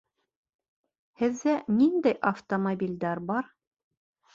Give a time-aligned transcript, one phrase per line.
[1.21, 3.57] Һеҙҙә ниндәй автомобилдәр бар?